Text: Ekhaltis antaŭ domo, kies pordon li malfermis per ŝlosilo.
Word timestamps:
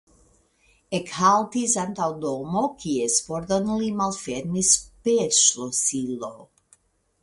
Ekhaltis 0.99 1.75
antaŭ 1.83 2.07
domo, 2.25 2.65
kies 2.85 3.21
pordon 3.29 3.71
li 3.83 3.93
malfermis 4.03 4.75
per 5.07 5.41
ŝlosilo. 5.45 6.37